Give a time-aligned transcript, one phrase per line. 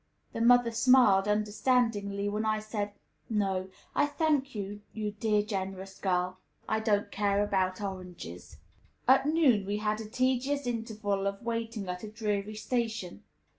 [0.33, 2.93] The mother smiled, understandingly, when I said,
[3.29, 8.57] "No, I thank you, you dear, generous little girl; I don't care about oranges."
[9.07, 13.21] At noon we had a tedious interval of waiting at a dreary station.